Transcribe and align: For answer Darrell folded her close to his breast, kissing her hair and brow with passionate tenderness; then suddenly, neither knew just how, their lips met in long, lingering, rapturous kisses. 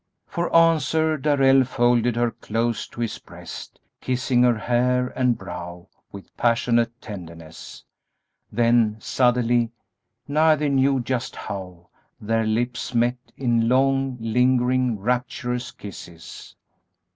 For 0.25 0.51
answer 0.55 1.15
Darrell 1.15 1.63
folded 1.63 2.15
her 2.15 2.31
close 2.31 2.87
to 2.87 3.01
his 3.01 3.19
breast, 3.19 3.79
kissing 4.01 4.41
her 4.41 4.57
hair 4.57 5.09
and 5.09 5.37
brow 5.37 5.89
with 6.11 6.35
passionate 6.35 6.99
tenderness; 6.99 7.83
then 8.51 8.95
suddenly, 8.99 9.69
neither 10.27 10.69
knew 10.69 11.01
just 11.01 11.35
how, 11.35 11.89
their 12.19 12.47
lips 12.47 12.95
met 12.95 13.17
in 13.37 13.69
long, 13.69 14.17
lingering, 14.19 14.97
rapturous 14.99 15.69
kisses. 15.69 16.55